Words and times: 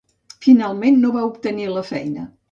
Finalment, 0.45 0.97
no 1.03 1.11
va 1.17 1.25
obtenir 1.27 1.67
la 1.75 1.83
feina. 1.91 2.25